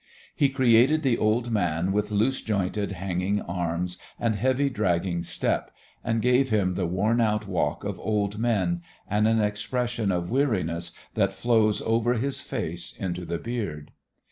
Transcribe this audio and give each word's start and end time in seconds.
He 0.35 0.49
created 0.49 1.03
the 1.03 1.19
old 1.19 1.51
man 1.51 1.91
with 1.91 2.09
loose 2.09 2.41
jointed 2.41 2.93
hanging 2.93 3.39
arms 3.41 3.99
and 4.19 4.33
heavy 4.33 4.67
dragging 4.67 5.21
step, 5.21 5.69
and 6.03 6.23
gave 6.23 6.49
him 6.49 6.71
the 6.73 6.87
worn 6.87 7.21
out 7.21 7.45
walk 7.45 7.83
of 7.83 7.99
old 7.99 8.39
men 8.39 8.81
and 9.07 9.27
an 9.27 9.39
expression 9.39 10.11
of 10.11 10.31
weariness 10.31 10.91
that 11.13 11.33
flows 11.33 11.83
over 11.83 12.15
his 12.15 12.41
face 12.41 12.97
into 12.97 13.25
the 13.25 13.37
beard. 13.37 13.91